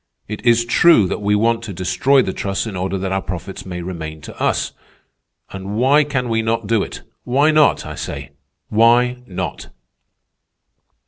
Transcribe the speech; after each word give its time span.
It 0.27 0.43
is 0.43 0.65
true 0.65 1.05
that 1.05 1.21
we 1.21 1.35
want 1.35 1.61
to 1.65 1.73
destroy 1.73 2.23
the 2.23 2.33
trusts 2.33 2.65
in 2.65 2.75
order 2.75 2.97
that 2.97 3.11
our 3.11 3.21
profits 3.21 3.67
may 3.67 3.83
remain 3.83 4.19
to 4.21 4.41
us. 4.41 4.71
And 5.51 5.75
why 5.75 6.03
can 6.03 6.27
we 6.27 6.41
not 6.41 6.65
do 6.65 6.81
it? 6.81 7.01
Why 7.23 7.51
not? 7.51 7.85
I 7.85 7.93
say, 7.93 8.31
why 8.69 9.17
not?" 9.27 9.69